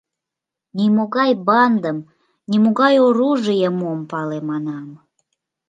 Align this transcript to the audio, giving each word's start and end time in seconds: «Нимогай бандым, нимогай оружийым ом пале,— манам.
«Нимогай 0.77 1.31
бандым, 1.47 1.97
нимогай 2.49 2.95
оружийым 3.05 3.77
ом 3.91 3.99
пале,— 4.11 4.39
манам. 4.49 4.89